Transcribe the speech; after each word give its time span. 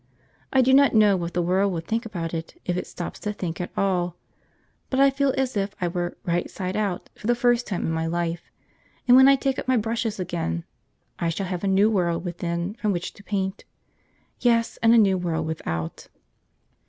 I 0.51 0.61
do 0.63 0.73
not 0.73 0.95
know 0.95 1.15
what 1.15 1.35
the 1.35 1.43
world 1.43 1.71
will 1.71 1.79
think 1.79 2.07
about 2.07 2.33
it, 2.33 2.59
if 2.65 2.75
it 2.75 2.87
stops 2.87 3.19
to 3.19 3.31
think 3.33 3.61
at 3.61 3.69
all, 3.77 4.15
but 4.89 4.99
I 4.99 5.11
feel 5.11 5.31
as 5.37 5.55
if 5.55 5.75
I 5.79 5.87
were 5.87 6.17
'right 6.25 6.49
side 6.49 6.75
out' 6.75 7.11
for 7.13 7.27
the 7.27 7.35
first 7.35 7.67
time 7.67 7.85
in 7.85 7.91
my 7.91 8.07
life; 8.07 8.49
and 9.07 9.15
when 9.15 9.27
I 9.27 9.35
take 9.35 9.59
up 9.59 9.67
my 9.67 9.77
brushes 9.77 10.19
again, 10.19 10.63
I 11.19 11.29
shall 11.29 11.45
have 11.45 11.63
a 11.63 11.67
new 11.67 11.87
world 11.87 12.25
within 12.25 12.73
from 12.73 12.93
which 12.93 13.13
to 13.13 13.23
paint, 13.23 13.63
yes, 14.39 14.77
and 14.81 14.91
a 14.95 14.97
new 14.97 15.19
world 15.19 15.45
without. 15.45 16.07